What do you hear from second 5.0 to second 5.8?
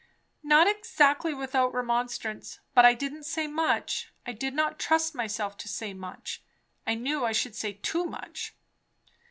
myself to